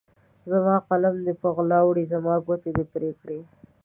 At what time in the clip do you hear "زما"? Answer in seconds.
0.51-0.75, 2.13-2.35